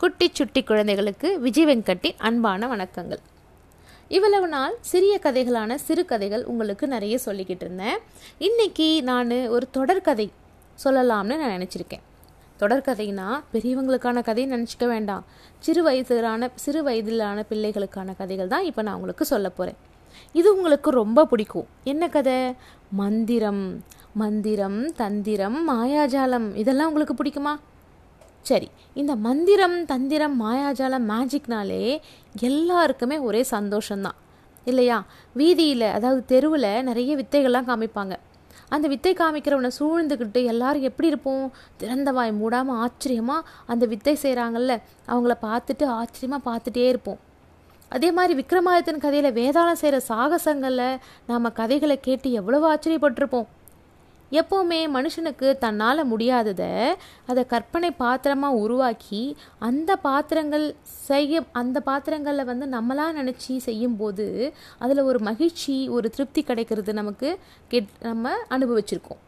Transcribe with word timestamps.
குட்டி 0.00 0.26
சுட்டி 0.32 0.60
குழந்தைகளுக்கு 0.62 1.28
விஜய் 1.40 1.66
வெங்கட்டின் 1.66 2.16
அன்பான 2.18 2.66
வணக்கங்கள். 2.66 3.20
இவ்வளவு 4.08 4.48
நாள் 4.48 4.74
சிறிய 4.80 5.20
கதைகளான 5.22 5.74
சிறு 5.74 6.04
கதைகள் 6.04 6.44
உங்களுக்கு 6.44 6.86
நிறைய 6.86 7.18
சொல்லிக்கிட்டு 7.26 7.64
இருந்தேன். 7.66 7.98
இன்னைக்கு 8.38 9.02
நான் 9.02 9.30
ஒரு 9.48 9.66
தொடர்கதை 9.76 10.26
சொல்லலாம்னு 10.84 11.36
நான் 11.42 11.54
நினச்சிருக்கேன். 11.56 12.04
தொடர்கதைனா 12.60 13.28
பெரியவங்களுக்கான 13.52 14.22
கதையை 14.22 14.46
நினச்சிக்க 14.54 14.86
வேண்டாம். 14.86 15.24
சிறு 15.58 15.84
வயதிலான 15.90 16.50
சிறு 16.54 16.82
வயதிலான 16.88 17.44
பிள்ளைகளுக்கான 17.50 18.16
கதைகள் 18.16 18.52
தான் 18.54 18.64
இப்போ 18.64 18.82
நான் 18.82 18.94
உங்களுக்கு 18.94 19.24
சொல்ல 19.24 19.50
போகிறேன் 19.50 19.78
இது 20.32 20.56
உங்களுக்கு 20.56 20.90
ரொம்ப 20.90 21.26
பிடிக்கும். 21.26 21.68
என்ன 21.84 22.08
கதை? 22.08 22.38
மந்திரம் 23.02 23.84
மந்திரம் 24.14 24.80
தந்திரம் 24.94 25.60
மாயாஜாலம் 25.70 26.48
இதெல்லாம் 26.54 26.90
உங்களுக்கு 26.92 27.16
பிடிக்குமா? 27.22 27.54
சரி 28.48 28.68
இந்த 29.00 29.12
மந்திரம் 29.26 29.76
தந்திரம் 29.84 30.34
மாயாஜாலம் 30.42 31.06
மேஜிக்னாலே 31.12 31.84
எல்லாருக்குமே 32.40 33.16
ஒரே 33.18 33.42
சந்தோஷம்தான். 33.50 34.18
இல்லையா? 34.66 34.98
வீதியில் 35.34 35.86
அதாவது 35.96 36.20
தெருவில் 36.24 36.68
நிறைய 36.82 37.16
வித்தைகள்லாம் 37.16 37.68
காமிப்பாங்க. 37.70 38.14
அந்த 38.68 38.86
வித்தை 38.88 39.12
காமிக்கிறவனை 39.14 39.70
சூழ்ந்துக்கிட்டு 39.78 40.40
எல்லாரும் 40.44 40.86
எப்படி 40.88 41.08
இருப்போம்? 41.08 41.46
திறந்த 41.76 42.12
வாய் 42.12 42.32
மூடாமல் 42.40 42.80
ஆச்சரியமாக 42.84 43.46
அந்த 43.66 43.86
வித்தை 43.86 44.14
செய்கிறாங்கல்ல 44.22 44.74
அவங்கள 45.08 45.34
பார்த்துட்டு 45.46 45.86
ஆச்சரியமாக 46.00 46.46
பார்த்துட்டே 46.48 46.86
இருப்போம். 46.88 47.20
அதே 47.88 48.08
மாதிரி 48.12 48.34
விக்ரமாதித்தன் 48.40 49.04
கதையில் 49.04 49.36
வேதாளம் 49.40 49.80
செய்கிற 49.82 49.98
சாகசங்களில் 50.08 51.00
நாம் 51.26 51.56
கதைகளை 51.60 51.98
கேட்டு 52.00 52.28
எவ்வளவு 52.32 52.64
ஆச்சரியப்பட்டிருப்போம். 52.72 53.48
எப்போவுமே 54.32 54.78
மனுஷனுக்கு 54.96 55.58
தன்னால் 55.58 56.08
முடியாததை 56.10 56.94
அதை 57.26 57.46
கற்பனை 57.46 57.90
பாத்திரமாக 57.90 58.54
உருவாக்கி 58.54 59.36
அந்த 59.58 59.96
பாத்திரங்கள் 59.96 60.76
செய்ய 60.84 61.42
அந்த 61.52 61.80
பாத்திரங்களில் 61.80 62.44
வந்து 62.44 62.66
நம்மளாக 62.66 63.16
நினச்சி 63.20 63.56
செய்யும்போது 63.56 64.54
அதில் 64.78 64.98
ஒரு 64.98 65.18
மகிழ்ச்சி 65.18 65.88
ஒரு 65.88 66.10
திருப்தி 66.10 66.42
கிடைக்கிறது 66.42 66.92
நமக்கு 66.92 67.38
கெட் 67.68 67.86
நம்ம 68.00 68.32
அனுபவிச்சிருக்கோம். 68.50 69.20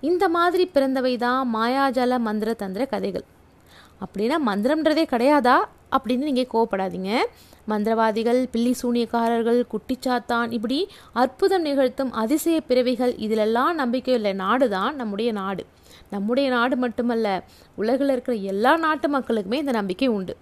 இந்த 0.00 0.28
மாதிரி 0.28 0.66
பிறந்தவை 0.66 1.16
தான் 1.16 1.54
மாயாஜால 1.54 2.18
மந்திர 2.18 2.54
தந்திர 2.54 2.86
கதைகள். 2.86 3.24
அப்படின்னா 4.00 4.38
மந்திரம்ன்றதே 4.48 5.04
கிடையாதா? 5.14 5.56
அப்படின்னு 5.96 6.16
நீங்கள் 6.16 6.50
கோவப்படாதீங்க. 6.54 7.26
மந்திரவாதிகள் 7.68 8.40
பில்லி 8.52 8.74
சூனியக்காரர்கள் 8.82 9.60
குட்டிச்சாத்தான் 9.72 10.50
இப்படி 10.50 10.78
அற்புதம் 11.12 11.62
நிகழ்த்தும் 11.62 12.12
அதிசய 12.22 12.60
பிறவிகள் 12.60 13.14
இதிலெல்லாம் 13.26 13.74
நம்பிக்கையுள்ள 13.82 14.32
நாடு 14.44 14.68
தான் 14.68 14.94
நம்முடைய 14.94 15.32
நாடு. 15.32 15.64
நம்முடைய 16.10 16.48
நாடு 16.50 16.76
மட்டுமல்ல 16.76 17.28
உலகில் 17.74 18.08
இருக்கிற 18.08 18.36
எல்லா 18.52 18.76
நாட்டு 18.76 19.08
மக்களுக்குமே 19.18 19.60
இந்த 19.64 19.72
நம்பிக்கை 19.72 20.08
உண்டு. 20.08 20.36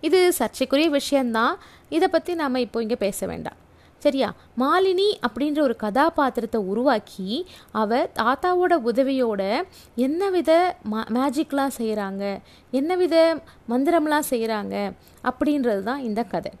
இது 0.00 0.20
சர்ச்சைக்குரிய 0.38 0.90
விஷயந்தான் 0.90 1.56
இதை 1.88 2.08
பற்றி 2.08 2.34
நாம் 2.34 2.64
இப்போ 2.66 2.80
இங்கே 2.80 2.98
பேச 3.06 3.26
வேண்டாம். 3.26 3.58
சரியா? 4.02 4.28
மாலினி 4.58 5.06
அப்படின்ற 5.26 5.58
ஒரு 5.60 5.74
கதாபாத்திரத்தை 5.76 6.60
உருவாக்கி 6.70 7.28
அவ 7.72 8.00
தாத்தாவோட 8.18 8.74
உதவியோட 8.90 9.42
என்ன 9.96 10.30
வித 10.30 10.52
மா 10.82 11.00
மேஜிக்லாம் 11.16 11.74
செய்கிறாங்க 11.78 12.24
என்ன 12.70 12.96
வித 12.96 13.16
மந்திரம்லாம் 13.68 14.28
செய்கிறாங்க 14.30 14.74
அப்படின்றது 15.24 15.82
தான் 15.82 16.02
இந்த 16.08 16.22
கதை. 16.24 16.52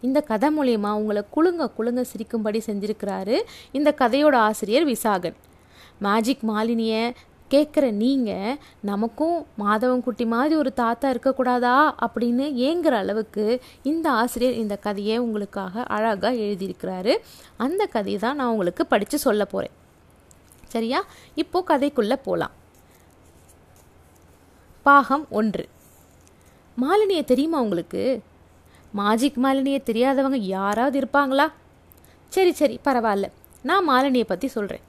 இந்த 0.00 0.20
கதை 0.20 0.48
மூலயமா 0.58 0.90
உங்களை 1.00 1.22
குலுங்க 1.36 1.64
குழுங்க 1.78 2.02
சிரிக்கும்படி 2.12 2.60
செஞ்சிருக்கிறாரு 2.66 3.36
இந்த 3.72 3.90
கதையோட 3.98 4.36
ஆசிரியர் 4.48 4.86
விசாகன். 4.86 5.36
மேஜிக் 5.98 6.44
மாலினியை 6.48 7.02
கேட்குற 7.52 7.90
நீங்கள் 7.90 8.58
நமக்கும் 8.80 9.46
மாதவன் 9.58 10.00
குட்டி 10.00 10.24
மாதிரி 10.24 10.54
ஒரு 10.56 10.72
தாத்தா 10.72 11.10
இருக்கக்கூடாதா? 11.10 11.76
அப்படின்னு 12.06 12.46
ஏங்குற 12.68 12.94
அளவுக்கு 13.02 13.44
இந்த 13.82 14.10
ஆசிரியர் 14.10 14.60
இந்த 14.62 14.76
கதையை 14.76 15.18
உங்களுக்காக 15.18 15.82
அழகாக 15.82 16.34
எழுதியிருக்கிறாரு. 16.34 17.14
அந்த 17.56 17.86
கதையை 17.86 18.20
தான் 18.20 18.36
நான் 18.36 18.48
உங்களுக்கு 18.48 18.86
படித்து 18.86 19.18
சொல்ல 19.18 19.44
போகிறேன் 19.44 19.76
சரியா? 20.68 21.04
இப்போ 21.34 21.64
கதைக்குள்ளே 21.68 22.18
போகலாம் 22.24 22.54
பாகம் 24.82 25.26
ஒன்று. 25.30 25.68
மாலினியை 26.82 27.24
தெரியுமா 27.24 27.60
உங்களுக்கு? 27.60 28.22
மாஜிக் 28.96 29.40
மாலினியை 29.44 29.80
தெரியாதவங்க 29.82 30.38
யாராவது 30.56 30.96
இருப்பாங்களா? 31.00 31.46
சரி 32.28 32.52
சரி 32.52 32.80
பரவாயில்ல. 32.84 33.26
நான் 33.62 33.88
மாலினியை 33.88 34.24
பற்றி 34.24 34.48
சொல்கிறேன் 34.48 34.86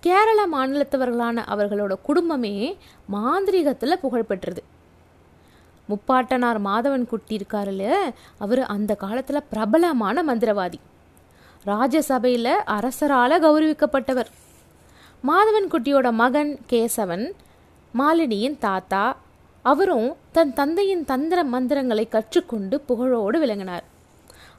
கேரள 0.00 0.40
மாநிலத்தவர்களான 0.52 1.44
அவர்களோட 1.52 1.94
குடும்பமே 2.02 2.76
மாந்திரீகத்தில் 3.12 4.00
புகழ்பெற்றது 4.02 4.62
முப்பாட்டனார் 5.88 6.58
மாதவன் 6.68 7.06
குட்டி 7.06 7.36
இருக்காருல்ல 7.36 7.94
அவர் 8.38 8.62
அந்த 8.74 8.94
காலத்தில் 8.94 9.48
பிரபலமான 9.50 10.22
மந்திரவாதி. 10.22 10.78
ராஜசபையில் 11.64 12.52
அரசரால் 12.66 13.36
கௌரவிக்கப்பட்டவர். 13.44 14.30
மாதவன் 15.28 15.68
குட்டியோட 15.72 16.12
மகன் 16.12 16.58
கேசவன் 16.70 17.24
மாலினியின் 17.94 18.58
தாத்தா 18.58 19.16
அவரும் 19.62 20.16
தன் 20.32 20.54
தந்தையின் 20.54 21.04
தந்திர 21.04 21.44
மந்திரங்களை 21.44 22.08
கற்றுக்கொண்டு 22.10 22.78
புகழோடு 22.88 23.38
விளங்கினார். 23.38 23.84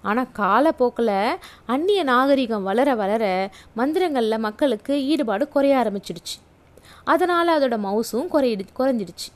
ஆனால் 0.08 0.34
காலப்போக்கில் 0.40 1.16
அந்நிய 1.66 2.02
நாகரிகம் 2.04 2.68
வளர 2.70 2.90
வளர 2.96 3.24
மந்திரங்களில் 3.78 4.46
மக்களுக்கு 4.48 4.94
ஈடுபாடு 5.12 5.46
குறைய 5.48 5.76
ஆரம்பிச்சிடுச்சு. 5.82 6.36
அதனால் 7.04 7.56
அதோட 7.56 7.76
மவுசும் 7.88 8.32
குறையிடு 8.34 8.64
குறைஞ்சிடுச்சு. 8.80 9.30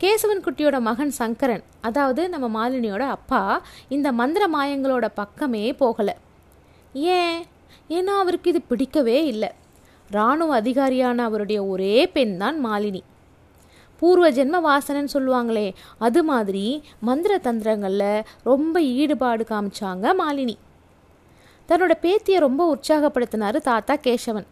கேசவன் 0.00 0.44
குட்டியோட 0.46 0.76
மகன் 0.80 1.12
சங்கரன் 1.20 1.64
அதாவது 1.80 2.22
நம்ம 2.34 2.46
மாலினியோட 2.54 3.04
அப்பா 3.16 3.40
இந்த 3.88 4.08
மந்திர 4.20 4.44
மாயங்களோட 4.54 5.06
பக்கமே 5.14 5.64
போகலை. 5.80 6.14
ஏன்? 7.14 7.38
ஏன்னா 7.88 8.14
அவருக்கு 8.22 8.50
இது 8.50 8.60
பிடிக்கவே 8.70 9.18
இல்லை. 9.26 9.50
இராணுவ 10.10 10.60
அதிகாரியான 10.60 11.18
அவருடைய 11.28 11.60
ஒரே 11.64 11.96
பெண் 12.16 12.34
தான் 12.38 12.58
மாலினி. 12.66 13.02
பூர்வ 14.02 14.26
ஜென்ம 14.30 14.60
வாசனைன்னு 14.68 15.14
சொல்லுவாங்களே 15.14 15.66
அது 15.98 16.20
மாதிரி 16.30 16.64
மந்திர 17.00 17.32
தந்திரங்களில் 17.38 18.24
ரொம்ப 18.50 18.76
ஈடுபாடு 19.00 19.44
காமிச்சாங்க 19.50 20.06
மாலினி. 20.20 20.56
தன்னோட 21.68 21.92
பேத்தியை 22.04 22.38
ரொம்ப 22.46 22.62
உற்சாகப்படுத்தினார் 22.74 23.58
தாத்தா 23.68 23.94
கேசவன். 24.06 24.48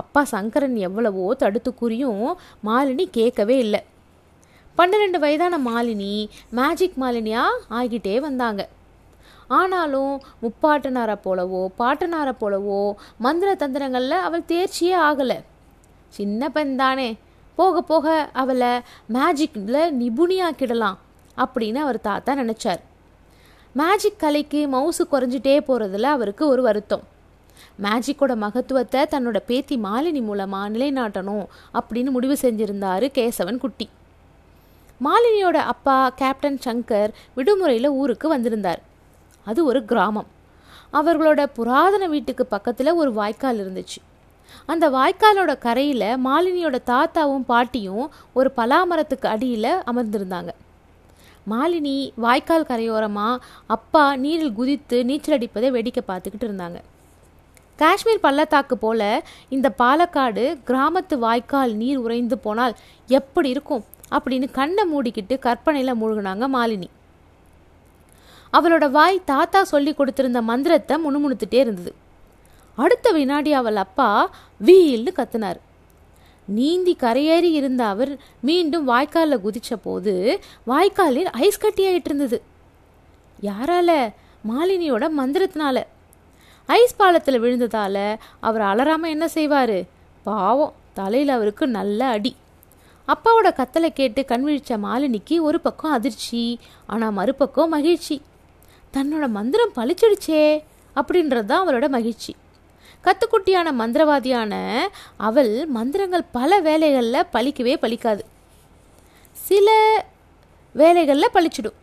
அப்பா 0.00 0.20
சங்கரன் 0.32 0.76
எவ்வளவோ 0.88 1.24
தடுத்து 1.34 1.70
கூறியும் 1.74 2.24
மாலினி 2.66 3.04
கேட்கவே 3.10 3.56
இல்லை. 3.58 3.80
பன்னிரெண்டு 4.78 5.18
வயதான 5.18 5.54
மாலினி 5.68 6.12
மேஜிக் 6.58 7.00
மாலினியாக 7.00 7.64
ஆகிட்டே 7.78 8.16
வந்தாங்க. 8.26 8.62
ஆனாலும் 9.58 10.12
முப்பாட்டனாரை 10.42 11.16
போலவோ 11.24 11.62
பாட்டனாரை 11.78 12.34
போலவோ 12.42 12.82
மந்திர 13.18 13.50
தந்திரங்களில் 13.54 14.24
அவள் 14.26 14.48
தேர்ச்சியே 14.52 14.94
ஆகலை. 15.08 15.38
சின்ன 16.18 16.48
பெண் 16.48 16.76
தானே. 16.76 17.10
போக 17.56 17.82
போக 17.82 18.30
அவளை 18.32 18.80
மேஜிக்கில் 19.12 19.82
நிபுணியாக்கிடலாம் 20.00 20.96
அப்படின்னு 21.36 21.74
அவர் 21.74 22.00
தாத்தா 22.00 22.32
நினச்சார். 22.32 22.80
மேஜிக் 23.72 24.18
கலைக்கு 24.18 24.68
மவுசு 24.68 25.02
குறைஞ்சிட்டே 25.12 25.56
போகிறதுல 25.68 26.02
அவருக்கு 26.02 26.48
ஒரு 26.48 26.62
வருத்தம். 26.62 27.02
மேஜிக்கோட 27.82 28.36
மகத்துவத்தை 28.36 29.02
தன்னோட 29.02 29.38
பேத்தி 29.46 29.76
மாலினி 29.76 30.22
மூலமாக 30.22 30.68
நிலைநாட்டணும் 30.68 31.46
அப்படின்னு 31.74 32.10
முடிவு 32.10 32.36
செஞ்சிருந்தாரு 32.40 33.06
கேசவன் 33.18 33.58
குட்டி. 33.58 33.88
மாலினியோட 35.04 35.56
அப்பா 35.72 36.08
கேப்டன் 36.08 36.58
சங்கர் 36.64 37.10
விடுமுறையில் 37.34 37.88
ஊருக்கு 37.88 38.28
வந்திருந்தார். 38.28 38.80
அது 39.44 39.64
ஒரு 39.64 39.84
கிராமம். 39.84 40.26
அவர்களோட 40.92 41.46
புராதன 41.54 42.06
வீட்டுக்கு 42.06 42.46
பக்கத்தில் 42.46 42.92
ஒரு 42.92 43.12
வாய்க்கால் 43.12 43.58
இருந்துச்சு. 43.58 43.98
அந்த 44.72 44.84
வாய்க்காலோட 44.96 45.52
கரையில் 45.66 46.08
மாலினியோட 46.26 46.78
தாத்தாவும் 46.92 47.46
பாட்டியும் 47.52 48.06
ஒரு 48.38 48.50
பலாமரத்துக்கு 48.56 49.28
அடியில் 49.34 49.72
அமர்ந்திருந்தாங்க. 49.90 50.52
மாலினி 51.50 51.96
வாய்க்கால் 52.24 52.70
கரையோரமாக 52.70 53.42
அப்பா 53.76 54.04
நீரில் 54.24 54.56
குதித்து 54.58 54.98
நீச்சல் 55.10 55.36
அடிப்பதை 55.36 55.70
வேடிக்கை 55.76 56.02
பார்த்துக்கிட்டு 56.08 56.48
இருந்தாங்க. 56.48 56.80
காஷ்மீர் 57.82 58.24
பள்ளத்தாக்கு 58.24 58.76
போல 58.78 59.02
இந்த 59.56 59.68
பாலக்காடு 59.82 60.44
கிராமத்து 60.68 61.16
வாய்க்கால் 61.26 61.72
நீர் 61.82 62.02
உறைந்து 62.04 62.38
போனால் 62.38 62.74
எப்படி 63.18 63.48
இருக்கும் 63.54 63.84
அப்படின்னு 64.16 64.46
கண்ணை 64.58 64.84
மூடிக்கிட்டு 64.92 65.34
கற்பனையில் 65.46 65.98
மூழ்கினாங்க 66.00 66.46
மாலினி. 66.56 66.88
அவளோட 68.52 68.84
வாய் 68.90 69.18
தாத்தா 69.32 69.60
சொல்லி 69.72 69.92
கொடுத்திருந்த 69.98 70.40
மந்திரத்தை 70.50 70.96
முணுமுணுத்துட்டே 71.04 71.58
இருந்தது. 71.64 71.92
அடுத்த 72.76 73.10
வினாடி 73.10 73.52
அவள் 73.52 73.76
அப்பா 73.76 74.30
வீல்னு 74.64 75.12
கத்துனார். 75.16 75.56
நீந்தி 76.46 76.96
கரையேறி 77.00 77.50
இருந்த 77.50 77.86
அவர் 77.86 78.18
மீண்டும் 78.40 78.88
வாய்க்காலில் 78.88 79.40
குதித்த 79.40 79.76
போது 79.76 80.40
வாய்க்காலில் 80.66 81.30
ஐஸ் 81.30 81.62
கட்டியாயிட்டு 81.64 82.04
இருந்தது. 82.04 82.42
யாரால? 83.42 84.12
மாலினியோட 84.48 85.08
மந்திரத்தினால. 85.18 85.82
ஐஸ் 86.66 86.96
பாலத்தில் 86.96 87.42
விழுந்ததால 87.42 88.16
அவர் 88.40 88.62
அலறாமல் 88.62 89.08
என்ன 89.08 89.28
செய்வார்? 89.28 89.82
பாவம் 90.22 90.72
தலையில் 90.92 91.28
அவருக்கு 91.28 91.66
நல்ல 91.66 92.06
அடி. 92.06 92.36
அப்பாவோட 93.08 93.48
கத்தலை 93.48 93.88
கேட்டு 93.88 94.24
கண் 94.24 94.48
விழிச்ச 94.48 94.68
மாலினிக்கு 94.68 95.40
ஒரு 95.40 95.60
பக்கம் 95.60 95.90
அதிர்ச்சி 95.90 96.58
ஆனால் 96.86 97.10
மறுபக்கம் 97.10 97.68
மகிழ்ச்சி. 97.68 98.22
தன்னோட 98.92 99.28
மந்திரம் 99.28 99.72
பழிச்சிடுச்சே 99.76 100.62
அப்படின்றது 100.96 101.44
தான் 101.44 101.68
அவளோட 101.68 101.88
மகிழ்ச்சி. 101.88 102.34
கத்துக்குட்டியான 103.04 103.68
மந்திரவாதியான 103.78 104.78
அவள் 105.16 105.66
மந்திரங்கள் 105.66 106.24
பல 106.32 106.60
வேலைகளில் 106.60 107.26
பழிக்கவே 107.32 107.74
பழிக்காது. 107.84 108.20
சில 109.32 109.68
வேலைகளில் 110.72 111.34
பழிச்சிடும். 111.34 111.78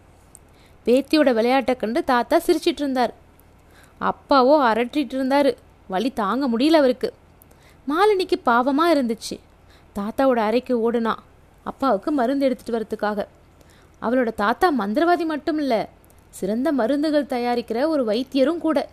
பேத்தியோட 0.85 1.33
விளையாட்டை 1.33 1.75
கண்டு 1.75 2.03
தாத்தா 2.03 2.37
சிரிச்சிட்டு 2.37 2.81
இருந்தார். 2.83 3.13
அப்பாவோ 4.01 4.55
அரட்டிட்டு 4.71 5.13
இருந்தார். 5.13 5.55
வழி 5.87 6.11
தாங்க 6.11 6.49
முடியல 6.49 6.73
அவருக்கு. 6.73 7.13
மாலினிக்கு 7.87 8.41
பாவமாக 8.45 8.93
இருந்துச்சு. 8.95 9.39
தாத்தாவோட 9.95 10.37
அறைக்கு 10.37 10.91
ஓடுனா 10.91 11.15
அப்பாவுக்கு 11.63 12.11
மருந்து 12.11 12.49
எடுத்துகிட்டு 12.49 12.69
வரதுக்காக. 12.69 13.25
அவளோட 14.01 14.33
தாத்தா 14.33 14.71
மந்திரவாதி 14.79 15.25
மட்டும் 15.25 15.57
இல்லை 15.57 15.85
சிறந்த 16.29 16.71
மருந்துகள் 16.71 17.23
தயாரிக்கிற 17.23 17.87
ஒரு 17.87 18.05
வைத்தியரும் 18.05 18.57
கூட. 18.57 18.87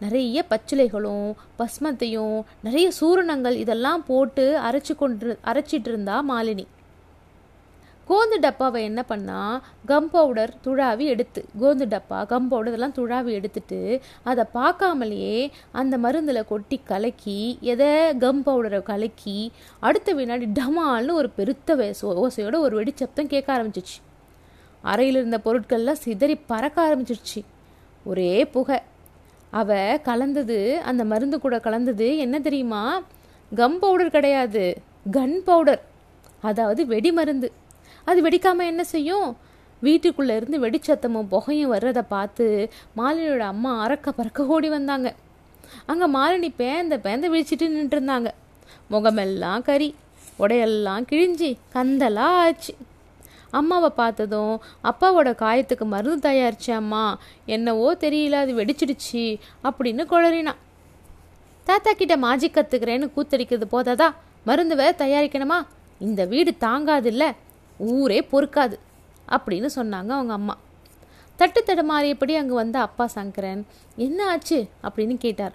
நிறைய 0.00 0.44
பச்சிலைகளும் 0.50 1.32
பஸ்மத்தையும் 1.58 2.42
நிறைய 2.62 2.90
சூரணங்கள் 3.00 3.52
இதெல்லாம் 3.52 4.04
போட்டு 4.04 4.58
அரைச்சி 4.58 4.94
கொண்டு 4.96 5.38
அரைச்சிட்டு 5.44 5.88
இருந்தா 5.88 6.24
மாலினி. 6.30 6.66
கோந்து 8.08 8.38
டப்பாவை 8.40 8.82
என்ன 8.82 9.02
பண்ணா 9.02 9.62
கம் 9.86 10.10
பவுடர் 10.10 10.54
துழாவி 10.64 10.98
எடுத்து 10.98 11.44
கோந்து 11.60 11.86
டப்பா 11.86 12.26
கம் 12.26 12.48
பவுடர் 12.48 12.74
இதெல்லாம் 12.74 12.94
துழாவி 12.94 13.30
எடுத்துட்டு 13.30 14.00
அதை 14.22 14.44
பார்க்காமலேயே 14.54 15.50
அந்த 15.72 15.98
மருந்தில் 15.98 16.44
கொட்டி 16.44 16.80
கலக்கி 16.84 17.58
எதை 17.60 18.16
கம் 18.16 18.44
பவுடரை 18.46 18.82
கலக்கி 18.82 19.52
அடுத்த 19.80 20.12
வினாடி 20.12 20.46
டமால்னு 20.46 21.12
ஒரு 21.12 21.30
பெருத்த 21.30 21.76
ஓசையோட 22.02 22.58
ஒரு 22.58 22.84
வெடிச்சப்தம் 22.84 23.26
கேட்க 23.26 23.62
ஆரம்பிச்சிச்சு. 23.62 23.96
அறையில் 24.82 25.14
இருந்த 25.14 25.40
பொருட்கள்லாம் 25.44 26.02
சிதறி 26.04 26.36
பறக்க 26.36 26.82
ஆரம்பிச்சிருச்சு. 26.88 27.44
ஒரே 28.04 28.46
புகை. 28.46 28.80
அவ 29.60 29.78
கலந்தது 30.08 30.58
அந்த 30.90 31.02
மருந்து 31.12 31.36
கூட 31.40 31.56
கலந்தது 31.66 32.08
என்ன 32.24 32.36
தெரியுமா? 32.46 32.82
கம் 33.52 33.78
பவுடர் 33.82 34.14
கிடையாது. 34.16 34.64
கன் 35.16 35.36
பவுடர் 35.48 35.82
அதாவது 36.48 36.82
வெடி 36.92 37.10
மருந்து. 37.18 37.48
அது 38.06 38.18
வெடிக்காமல் 38.26 38.70
என்ன 38.72 38.82
செய்யும்? 38.94 39.28
வீட்டுக்குள்ளே 39.82 40.34
இருந்து 40.38 40.58
வெடிச்சத்தமும் 40.64 41.30
புகையும் 41.32 41.72
வர்றதை 41.74 42.02
பார்த்து 42.14 42.46
மாலினியோட 42.98 43.44
அம்மா 43.54 43.72
அறக்க 43.84 44.08
பறக்க 44.18 44.46
ஓடி 44.54 44.68
வந்தாங்க. 44.76 45.08
அங்கே 45.90 46.06
மாலினி 46.16 46.50
பேந்த 46.62 46.96
பேந்த 47.06 47.28
விழிச்சிட்டு 47.32 47.68
நின்றுருந்தாங்க 47.76 48.30
முகமெல்லாம் 48.92 49.64
கறி 49.68 49.88
உடையெல்லாம் 50.42 51.04
கிழிஞ்சி 51.10 51.50
கந்தலா 51.74 52.28
ஆச்சு. 52.42 52.72
அம்மாவை 53.54 53.90
பார்த்ததும் 53.90 54.54
அப்பாவோட 54.84 55.30
காயத்துக்கு 55.42 55.84
மருந்து 55.84 56.30
தயாரிச்சு 56.30 56.70
அம்மா. 56.70 57.04
என்னவோ 57.46 57.88
தெரியல 57.94 58.32
அது 58.32 58.52
வெடிச்சிடுச்சு 58.54 59.24
அப்படின்னு 59.64 60.02
குளறினான் 60.04 60.60
தாத்தா 61.66 61.92
கிட்ட 61.92 62.14
மாஜிக் 62.16 62.56
கத்துக்கிறேன்னு 62.56 63.06
கூத்தடிக்கிறது 63.16 63.66
போதாதா? 63.72 64.08
மருந்து 64.44 64.76
வேற 64.76 64.94
தயாரிக்கணுமா? 64.98 65.58
இந்த 65.98 66.24
வீடு 66.24 66.56
தாங்காது 66.56 67.08
இல்லை 67.08 67.28
ஊரே 67.78 68.20
பொறுக்காது 68.32 68.76
அப்படின்னு 69.28 69.68
சொன்னாங்க 69.76 70.10
அவங்க 70.16 70.32
அம்மா. 70.32 70.56
தட்டு 71.36 71.60
தடுமாறியபடி 71.66 72.34
அங்கே 72.36 72.54
வந்த 72.54 72.80
அப்பா 72.80 73.06
சங்கரன் 73.06 73.66
என்ன 73.96 74.28
ஆச்சு? 74.28 74.58
அப்படின்னு 74.82 75.16
கேட்டார். 75.16 75.54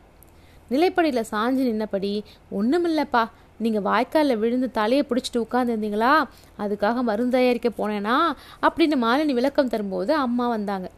நிலைப்படியில் 0.72 1.30
சாஞ்சு 1.32 1.64
நின்னபடி 1.70 2.12
ஒன்றுமில்லப்பா 2.52 3.24
நீங்கள் 3.60 3.82
வாய்க்காலில் 3.82 4.38
விழுந்து 4.38 4.72
தலையை 4.72 5.06
பிடிச்சிட்டு 5.10 5.38
உட்காந்துருந்தீங்களா 5.38 6.14
அதுக்காக 6.60 7.02
மருந்து 7.02 7.38
தயாரிக்க 7.38 7.70
போனேனா? 7.70 8.16
அப்படின்னு 8.62 8.96
மாலினி 9.06 9.34
விளக்கம் 9.34 9.68
தரும்போது 9.68 10.14
அம்மா 10.14 10.48
வந்தாங்க. 10.48 10.90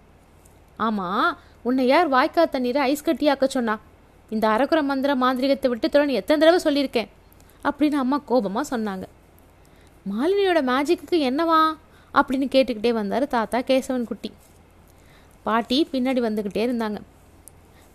ஆமாம் 0.78 1.38
உன்னை 1.62 1.88
யார் 1.88 2.08
வாய்க்கால் 2.08 2.50
தண்ணீரை 2.50 2.82
ஐஸ் 2.82 3.06
கட்டியாக்க 3.06 3.46
சொன்னா? 3.46 3.80
இந்த 4.30 4.48
அரக்குற 4.48 4.84
மந்திர 4.84 5.16
மாந்திரிகத்தை 5.16 5.68
விட்டு 5.68 5.90
தொடர்ந்து 5.90 6.14
எத்தனை 6.14 6.48
தடவை 6.48 6.60
சொல்லியிருக்கேன்? 6.68 7.08
அப்படின்னு 7.64 8.02
அம்மா 8.04 8.22
கோபமாக 8.26 8.78
சொன்னாங்க. 8.78 9.04
மாலினியோட 10.12 10.62
மேஜிக்கு 10.72 11.18
என்னவா? 11.30 11.62
அப்படின்னு 12.14 12.48
கேட்டுக்கிட்டே 12.56 12.90
வந்தார் 12.90 13.28
தாத்தா 13.28 13.60
கேசவன் 13.60 14.04
குட்டி. 14.04 14.32
பாட்டி 15.44 15.88
பின்னாடி 15.92 16.22
வந்துக்கிட்டே 16.28 16.64
இருந்தாங்க. 16.70 16.98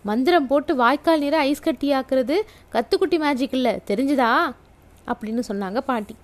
மந்திரம் 0.03 0.47
போட்டு 0.47 0.75
வாய்க்கால் 0.75 1.19
நீரை 1.19 1.39
ஐஸ் 1.39 1.59
கட்டி 1.59 1.93
ஆக்குறது 1.93 2.35
கத்துக்குட்டி 2.71 3.19
மேஜிக் 3.19 3.53
இல்லை. 3.53 3.79
தெரிஞ்சுதா? 3.87 4.55
அப்படின்னு 5.07 5.43
சொன்னாங்க 5.47 5.77
பாட்டி. 5.77 6.15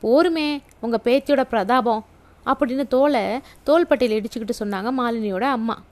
போருமே 0.00 0.60
உங்கள் 0.80 1.00
பேத்தியோட 1.04 1.42
பிரதாபம் 1.42 2.04
அப்படின்னு 2.46 2.88
தோலை 2.88 3.40
தோள்பட்டையில் 3.62 4.20
இடிச்சுக்கிட்டு 4.20 4.50
சொன்னாங்க 4.58 4.92
மாலினியோட 4.98 5.40
அம்மா. 5.40 5.82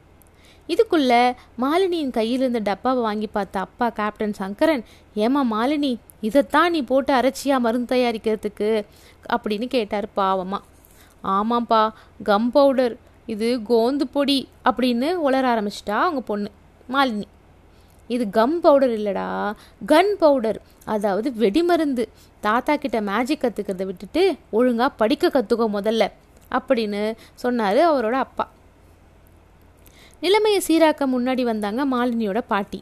இதுக்குள்ள 0.69 1.35
மாலினியின் 1.59 2.11
கையில் 2.11 2.39
இருந்த 2.39 2.59
டப்பாவை 2.59 3.03
வாங்கி 3.03 3.27
பார்த்த 3.27 3.61
அப்பா 3.61 3.89
கேப்டன் 3.89 4.33
சங்கரன் 4.33 4.85
ஏமா 5.15 5.41
மாலினி 5.51 5.97
இதைத்தான் 6.21 6.71
நீ 6.71 6.83
போட்டு 6.83 7.15
அரைச்சியா 7.15 7.59
மருந்து 7.59 7.97
தயாரிக்கிறதுக்கு? 7.97 8.85
அப்படின்னு 9.29 9.67
கேட்டார் 9.67 10.09
பாவமா. 10.17 10.59
ஆமாம்ப்பா 11.25 11.93
கம் 12.23 12.51
பவுடர் 12.51 12.97
இது 13.27 13.61
கோந்து 13.69 14.01
பொடி 14.13 14.49
அப்படின்னு 14.65 15.15
உளர 15.27 15.47
ஆரம்பிச்சிட்டா 15.55 15.91
அவங்க 15.91 16.21
பொண்ணு. 16.21 16.51
மாலினி. 16.95 17.27
இது 18.09 18.25
கம் 18.31 18.61
பவுடர் 18.61 18.93
இல்லைடா. 18.99 19.27
கன் 19.93 20.13
பவுடர் 20.19 20.59
அதாவது 20.95 21.29
வெடிமருந்து. 21.43 22.05
தாத்தா 22.41 22.77
கிட்ட 22.77 23.01
மேஜிக் 23.01 23.43
கற்றுக்கிறத 23.45 23.85
விட்டுட்டு 23.87 24.23
ஒழுங்காக 24.51 24.91
படிக்க 25.01 25.29
கற்றுக்கோ 25.29 25.67
முதல்ல 25.79 26.05
அப்படின்னு 26.51 27.01
சொன்னார் 27.35 27.81
அவரோட 27.93 28.17
அப்பா. 28.27 28.45
நிலைமையை 30.21 30.61
சீராக்க 30.69 31.07
முன்னாடி 31.15 31.43
வந்தாங்க 31.43 31.81
மாலினியோட 31.87 32.41
பாட்டி. 32.53 32.81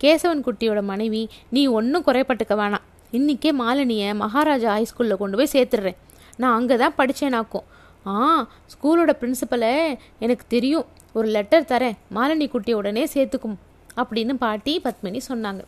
கேசவன் 0.00 0.44
குட்டியோட 0.46 0.80
மனைவி 0.82 1.22
நீ 1.50 1.62
ஒன்றும் 1.78 2.06
குறைப்பட்டுக்க 2.06 2.54
வேணாம். 2.62 2.86
இன்றைக்கே 3.18 3.50
மாலினியை 3.62 4.08
மகாராஜா 4.22 4.70
ஹைஸ்கூலில் 4.76 5.20
கொண்டு 5.22 5.36
போய் 5.38 5.54
சேர்த்துடுறேன். 5.54 5.98
நான் 6.36 6.56
அங்கே 6.58 6.76
தான் 6.76 6.96
படித்தேனாக்கும் 6.98 7.66
ஆ 8.06 8.48
ஸ்கூலோட 8.72 9.10
பிரின்சிபலை 9.20 9.98
எனக்கு 10.18 10.44
தெரியும். 10.48 10.86
ஒரு 11.12 11.28
லெட்டர் 11.28 11.62
தரேன். 11.62 11.96
மாலினி 12.14 12.46
குட்டியை 12.46 12.72
உடனே 12.72 13.04
சேர்த்துக்கும் 13.04 13.56
அப்படின்னு 13.96 14.34
பாட்டி 14.34 14.80
பத்மினி 14.84 15.20
சொன்னாங்க. 15.28 15.60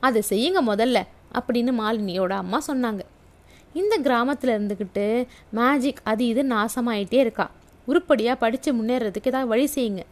அதை 0.00 0.22
செய்யுங்க 0.28 0.60
முதல்ல 0.66 1.02
அப்படின்னு 1.34 1.72
மாலினியோட 1.80 2.30
அம்மா 2.30 2.60
சொன்னாங்க. 2.66 3.00
இந்த 3.72 3.96
கிராமத்தில் 3.96 4.58
இருந்துக்கிட்டு 4.58 5.26
மேஜிக் 5.50 6.00
அது 6.04 6.26
இது 6.26 6.42
நாசமாயிட்டே 6.42 7.14
இருக்கா. 7.14 7.50
உருப்படியாக 7.84 8.38
படித்து 8.38 8.74
முன்னேறதுக்கு 8.74 9.26
ஏதாவது 9.26 9.48
வழி 9.48 9.70
செய்யுங்க. 9.74 10.02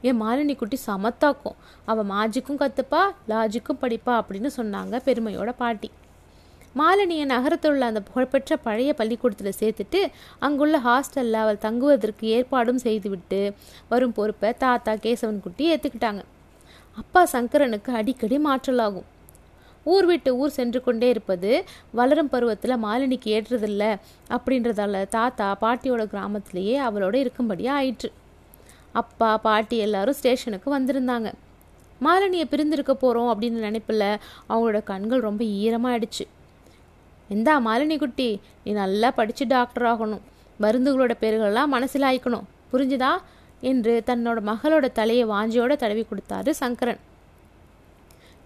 என் 0.00 0.22
மாலினி 0.22 0.56
குட்டி 0.56 0.78
சமத்தாக்கும். 0.86 1.56
அவள் 1.84 2.06
மாஜிக்கும் 2.06 2.56
கற்றுப்பா 2.56 3.10
லாஜிக்கும் 3.28 3.80
படிப்பா 3.80 4.20
அப்படின்னு 4.20 4.50
சொன்னாங்க 4.56 5.00
பெருமையோட 5.04 5.52
பாட்டி. 5.56 5.90
மாலினியை 6.78 7.24
நகரத்தில் 7.24 7.72
உள்ள 7.72 7.84
அந்த 7.90 8.00
புகழ்பெற்ற 8.08 8.56
பழைய 8.56 8.90
பள்ளிக்கூடத்தில் 8.98 9.58
சேர்த்துட்டு 9.60 10.00
அங்குள்ள 10.46 10.76
ஹாஸ்டலில் 10.78 11.38
அவள் 11.42 11.64
தங்குவதற்கு 11.64 12.26
ஏற்பாடும் 12.36 12.78
செய்துவிட்டு 12.78 13.40
வரும் 13.88 14.14
பொறுப்பை 14.18 14.50
தாத்தா 14.58 14.92
கேசவன் 15.06 15.42
குட்டி 15.46 15.64
ஏற்றுக்கிட்டாங்க 15.72 16.22
அப்பா 16.96 17.22
சங்கரனுக்கு 17.32 17.90
அடிக்கடி 17.98 18.36
மாற்றலாகும். 18.46 19.08
ஊர் 19.84 20.06
விட்டு 20.06 20.30
ஊர் 20.36 20.56
சென்று 20.56 20.80
கொண்டே 20.82 21.08
இருப்பது 21.08 21.50
வளரும் 21.98 22.32
பருவத்தில் 22.32 22.82
மாலினிக்கு 22.84 23.28
ஏற்றதில்ல 23.36 23.84
அப்படின்றதால 24.36 25.04
தாத்தா 25.08 25.46
பாட்டியோட 25.62 26.04
கிராமத்திலேயே 26.14 26.74
அவளோட 26.86 27.14
இருக்கும்படியாக 27.24 27.78
ஆயிற்று. 27.82 28.10
அப்பா 28.92 29.30
பாட்டி 29.46 29.76
எல்லாரும் 29.76 30.18
ஸ்டேஷனுக்கு 30.20 30.68
வந்திருந்தாங்க. 30.78 31.30
மாலினியை 32.00 32.46
பிரிந்திருக்க 32.50 32.94
போகிறோம் 32.94 33.30
அப்படின்னு 33.32 33.64
நினைப்பில் 33.68 34.06
அவங்களோட 34.48 34.80
கண்கள் 34.90 35.26
ரொம்ப 35.28 35.42
ஈரமாக 35.62 35.92
ஆயிடுச்சு 35.94 36.24
இந்தா 37.30 37.54
மாலினி 37.66 37.98
குட்டி 37.98 38.40
நீ 38.64 38.72
நல்லா 38.72 39.10
படித்து 39.10 39.46
டாக்டர் 39.46 39.86
ஆகணும். 39.90 40.24
மருந்துகளோட 40.60 41.12
பேர்களெல்லாம் 41.20 41.66
மனசில் 41.66 42.02
ஆயிக்கணும். 42.02 42.46
புரிஞ்சுதா? 42.72 43.12
என்று 43.60 44.02
தன்னோட 44.06 44.38
மகளோட 44.50 44.92
தலையை 44.92 45.24
வாஞ்சியோட 45.26 45.76
தடவி 45.76 46.06
கொடுத்தாரு 46.06 46.50
சங்கரன். 46.50 47.00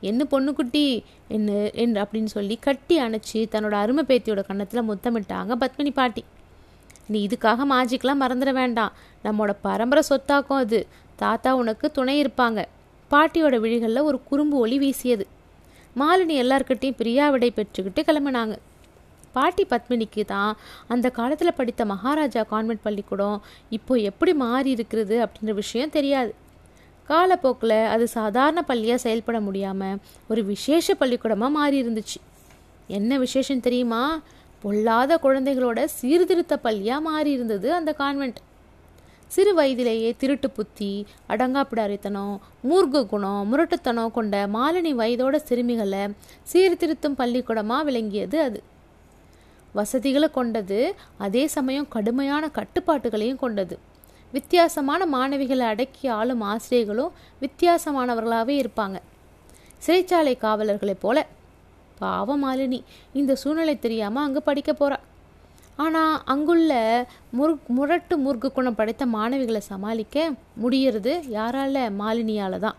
என்ன 0.01 0.25
பொண்ணுக்குட்டி 0.31 1.03
என்ன 1.29 1.53
என்று 1.75 2.01
அப்படின்னு 2.03 2.31
சொல்லி 2.37 2.57
கட்டி 2.61 3.01
அணைச்சி 3.01 3.41
தன்னோட 3.53 3.71
அருமை 3.71 4.05
பேத்தியோட 4.09 4.47
கன்னத்தில் 4.47 4.89
முத்தமிட்டாங்க 4.91 5.53
பத்மினி 5.61 5.93
பாட்டி. 5.93 6.25
நீ 7.07 7.27
இதுக்காக 7.27 7.65
மாஜிக்கெலாம் 7.71 8.21
மறந்துட 8.21 8.53
வேண்டாம். 8.53 8.93
நம்மோட 9.25 9.53
பரம்பரை 9.63 10.03
சொத்தாக்கும் 10.11 10.61
அது. 10.65 10.87
தாத்தா 11.17 11.57
உனக்கு 11.57 11.91
துணை 11.91 12.25
இருப்பாங்க. 12.25 12.65
பாட்டியோட 13.11 13.59
விழிகளில் 13.61 14.03
ஒரு 14.03 14.23
குறும்பு 14.25 14.57
ஒளி 14.59 14.79
வீசியது. 14.79 15.27
மாலினி 15.97 16.37
எல்லார்கிட்டையும் 16.43 16.97
பிரியா 16.97 17.31
விடை 17.31 17.53
பெற்றுக்கிட்டு 17.57 18.01
கிளம்பினாங்க. 18.01 18.55
பாட்டி 19.37 19.65
பத்மினிக்கு 19.73 20.23
தான் 20.35 20.53
அந்த 20.95 21.07
காலத்தில் 21.19 21.59
படித்த 21.59 21.85
மகாராஜா 21.93 22.43
கான்வென்ட் 22.53 22.85
பள்ளிக்கூடம் 22.87 23.39
இப்போ 23.79 23.95
எப்படி 24.11 24.35
மாறி 24.45 24.71
இருக்கிறது 24.77 25.19
அப்படின்ற 25.25 25.55
விஷயம் 25.63 25.95
தெரியாது. 25.97 26.33
காலப்போக்கில் 27.09 27.79
அது 27.95 28.05
சாதாரண 28.19 28.61
பள்ளியாக 28.71 29.05
செயல்பட 29.07 29.39
முடியாமல் 29.49 29.99
ஒரு 30.31 30.43
விசேஷ 30.53 30.95
பள்ளிக்கூடமாக 31.03 31.57
மாறி 31.59 31.77
இருந்துச்சு. 31.83 32.19
என்ன 32.99 33.19
விசேஷம் 33.25 33.65
தெரியுமா? 33.67 34.03
பொல்லாத 34.63 35.13
குழந்தைகளோட 35.25 35.81
சீர்திருத்த 35.99 36.55
பள்ளியாக 36.67 37.07
மாறி 37.07 37.31
இருந்தது 37.37 37.69
அந்த 37.79 37.91
கான்வெண்ட் 38.03 38.39
சிறு 39.35 39.53
வயதிலேயே 39.59 40.11
திருட்டு 40.21 40.49
புத்தி 40.57 40.91
அடங்காப்பிடாரித்தனம் 41.33 42.35
மூர்க்க 42.69 43.03
குணம் 43.13 43.49
முரட்டுத்தனம் 43.51 44.15
கொண்ட 44.17 44.35
மாலினி 44.57 44.93
வயதோட 45.01 45.37
சிறுமிகளை 45.49 46.03
சீர்திருத்தும் 46.51 47.19
பள்ளிக்கூடமாக 47.21 47.87
விளங்கியது 47.89 48.39
அது. 48.47 48.61
வசதிகளை 49.75 50.29
கொண்டது 50.31 50.79
அதே 51.19 51.45
சமயம் 51.57 51.89
கடுமையான 51.89 52.51
கட்டுப்பாட்டுகளையும் 52.59 53.43
கொண்டது. 53.45 53.77
வித்தியாசமான 54.33 55.01
மாணவிகளை 55.15 55.67
அடக்கி 55.73 56.07
ஆளும் 56.19 56.45
ஆசிரியர்களும் 56.53 57.13
வித்தியாசமானவர்களாகவே 57.45 58.55
இருப்பாங்க. 58.63 58.97
சிறைச்சாலை 59.87 60.35
காவலர்களைப் 60.45 61.03
போல. 61.05 61.27
பாவ 61.99 62.37
மாலினி 62.37 62.79
இந்த 63.13 63.33
சூழ்நிலை 63.35 63.75
தெரியாமல் 63.79 64.25
அங்கே 64.27 64.41
படிக்க 64.51 64.73
போகிறா 64.73 64.99
ஆனால் 65.77 66.17
அங்குள்ள 66.25 66.73
முரு 67.39 67.53
முரட்டு 67.77 68.15
முருகு 68.25 68.49
குணம் 68.53 68.75
படைத்த 68.75 69.05
மாணவிகளை 69.07 69.61
சமாளிக்க 69.73 70.17
முடியறது 70.63 71.13
யாரால? 71.37 71.77
மாலினியால் 72.01 72.59
தான். 72.59 72.77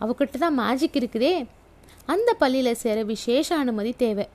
அவகிட்ட 0.00 0.36
தான் 0.44 0.58
மேஜிக் 0.60 0.98
இருக்குதே. 1.00 1.34
அந்த 2.12 2.30
பள்ளியில் 2.42 2.80
சேர 2.84 2.98
விசேஷ 3.02 3.56
அனுமதி 3.56 3.92
தேவை. 4.04 4.26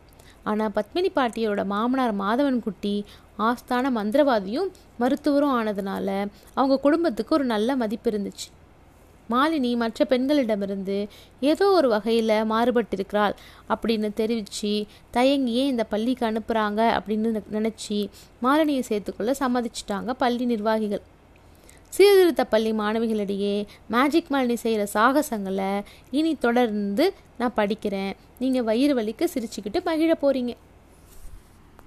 ஆனால் 0.44 0.72
பத்மினி 0.76 1.10
பாட்டியோட 1.16 1.66
மாமனார் 1.66 2.14
மாதவன் 2.16 2.60
குட்டி 2.60 3.06
ஆஸ்தான 3.40 3.92
மந்திரவாதியும் 3.96 4.70
மருத்துவரும் 5.00 5.56
ஆனதுனால 5.58 6.28
அவங்க 6.54 6.80
குடும்பத்துக்கு 6.80 7.36
ஒரு 7.36 7.44
நல்ல 7.44 7.76
மதிப்பு 7.76 8.12
இருந்துச்சு. 8.12 8.48
மாலினி 9.30 9.78
மற்ற 9.78 10.06
பெண்களிடமிருந்து 10.06 11.08
ஏதோ 11.40 11.70
ஒரு 11.70 11.90
வகையில் 11.90 12.34
மாறுபட்டிருக்கிறாள் 12.52 13.36
அப்படின்னு 13.70 14.14
தெரிவித்து 14.14 14.88
தயங்கியே 15.14 15.66
இந்த 15.66 15.84
பள்ளிக்கு 15.84 16.26
அனுப்புகிறாங்க 16.26 16.82
அப்படின்னு 16.98 17.42
நினச்சி 17.52 18.10
மாலினியை 18.44 18.80
சேர்த்துக்கொள்ள 18.80 19.36
சம்மதிச்சிட்டாங்க 19.40 20.14
பள்ளி 20.18 20.46
நிர்வாகிகள். 20.46 21.02
சீர்திருத்த 21.98 22.44
பள்ளி 22.54 22.72
மாணவிகளிடையே 22.82 23.56
மேஜிக் 23.94 24.32
மாலினி 24.34 24.58
செய்கிற 24.64 24.84
சாகசங்களை 24.94 25.72
இனி 26.18 26.32
தொடர்ந்து 26.46 27.06
நான் 27.40 27.58
படிக்கிறேன். 27.58 28.14
நீங்கள் 28.42 28.66
வயிறு 28.70 28.94
வலிக்கு 29.00 29.26
சிரிச்சுக்கிட்டு 29.34 29.80
மகிழ 29.86 30.14
போகிறீங்க 30.24 30.54